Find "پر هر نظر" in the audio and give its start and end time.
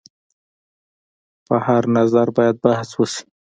1.45-2.27